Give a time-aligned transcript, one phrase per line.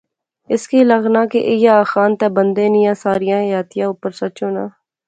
[0.53, 4.65] اس کی لغنا کہ ایہہ آخان تہ بندے نیاں ساریا حیاتیا اوپر سچ ہونا